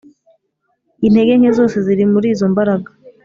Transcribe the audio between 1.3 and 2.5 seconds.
nke zose zirimo muri zo